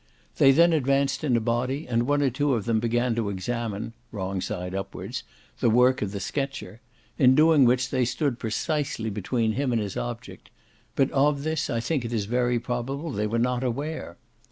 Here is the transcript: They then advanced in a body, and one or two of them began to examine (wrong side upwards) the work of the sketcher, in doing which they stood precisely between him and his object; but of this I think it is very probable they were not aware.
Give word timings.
They 0.37 0.51
then 0.51 0.73
advanced 0.73 1.23
in 1.23 1.37
a 1.37 1.39
body, 1.39 1.85
and 1.87 2.07
one 2.07 2.23
or 2.23 2.31
two 2.31 2.55
of 2.55 2.65
them 2.65 2.79
began 2.79 3.13
to 3.13 3.29
examine 3.29 3.93
(wrong 4.11 4.41
side 4.41 4.73
upwards) 4.73 5.21
the 5.59 5.69
work 5.69 6.01
of 6.01 6.11
the 6.11 6.19
sketcher, 6.19 6.81
in 7.19 7.35
doing 7.35 7.65
which 7.65 7.91
they 7.91 8.03
stood 8.03 8.39
precisely 8.39 9.11
between 9.11 9.51
him 9.51 9.71
and 9.71 9.79
his 9.79 9.95
object; 9.97 10.49
but 10.95 11.11
of 11.11 11.43
this 11.43 11.69
I 11.69 11.81
think 11.81 12.03
it 12.03 12.13
is 12.13 12.25
very 12.25 12.59
probable 12.59 13.11
they 13.11 13.27
were 13.27 13.37
not 13.37 13.63
aware. 13.63 14.17